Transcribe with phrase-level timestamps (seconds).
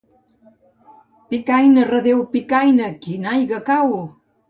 [1.29, 3.91] Picaina, redéu Picaina, quina aigua cau!